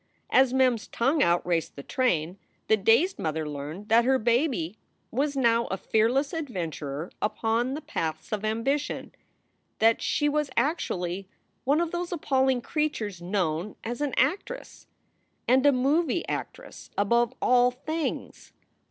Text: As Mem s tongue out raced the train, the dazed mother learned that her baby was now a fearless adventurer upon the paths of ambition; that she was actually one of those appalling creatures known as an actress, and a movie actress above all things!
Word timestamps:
As 0.31 0.51
Mem 0.51 0.73
s 0.73 0.87
tongue 0.87 1.21
out 1.21 1.45
raced 1.45 1.75
the 1.75 1.83
train, 1.83 2.39
the 2.67 2.75
dazed 2.75 3.19
mother 3.19 3.47
learned 3.47 3.87
that 3.89 4.03
her 4.03 4.17
baby 4.17 4.75
was 5.11 5.37
now 5.37 5.67
a 5.67 5.77
fearless 5.77 6.33
adventurer 6.33 7.11
upon 7.21 7.75
the 7.75 7.81
paths 7.81 8.31
of 8.31 8.43
ambition; 8.43 9.13
that 9.77 10.01
she 10.01 10.27
was 10.27 10.49
actually 10.57 11.27
one 11.65 11.79
of 11.79 11.91
those 11.91 12.11
appalling 12.11 12.61
creatures 12.61 13.21
known 13.21 13.75
as 13.83 14.01
an 14.01 14.15
actress, 14.17 14.87
and 15.47 15.67
a 15.67 15.71
movie 15.71 16.27
actress 16.27 16.89
above 16.97 17.35
all 17.39 17.69
things! 17.69 18.53